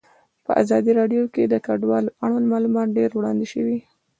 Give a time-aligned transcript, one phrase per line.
[0.45, 3.77] په ازادي راډیو کې د کډوال اړوند معلومات ډېر وړاندې شوي.